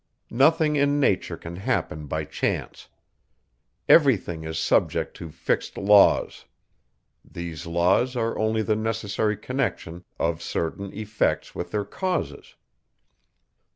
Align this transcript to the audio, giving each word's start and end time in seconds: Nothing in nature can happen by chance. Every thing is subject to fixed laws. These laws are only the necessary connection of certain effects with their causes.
Nothing 0.31 0.77
in 0.77 0.99
nature 0.99 1.37
can 1.37 1.57
happen 1.57 2.07
by 2.07 2.23
chance. 2.23 2.87
Every 3.87 4.17
thing 4.17 4.43
is 4.43 4.57
subject 4.57 5.15
to 5.17 5.29
fixed 5.29 5.77
laws. 5.77 6.45
These 7.23 7.67
laws 7.67 8.15
are 8.15 8.35
only 8.35 8.63
the 8.63 8.75
necessary 8.75 9.37
connection 9.37 10.03
of 10.17 10.41
certain 10.41 10.91
effects 10.91 11.53
with 11.53 11.69
their 11.69 11.85
causes. 11.85 12.55